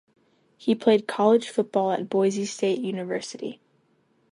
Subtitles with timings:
[0.57, 3.61] He played college football at Boise State University.